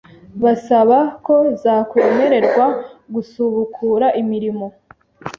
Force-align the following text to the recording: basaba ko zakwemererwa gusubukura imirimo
basaba 0.43 0.97
ko 1.25 1.35
zakwemererwa 1.61 2.65
gusubukura 3.13 4.07
imirimo 4.21 4.65